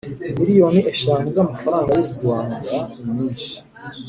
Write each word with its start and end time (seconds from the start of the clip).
miliyoni 0.39 0.81
eshanu 0.93 1.25
z 1.35 1.37
amafaranga 1.43 1.89
y 1.97 2.01
u 2.05 2.15
Rwandaninyinshi 2.17 3.51